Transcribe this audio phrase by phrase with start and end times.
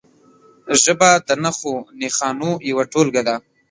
[0.81, 3.35] ژبه د نښو نښانو یوه ټولګه ده.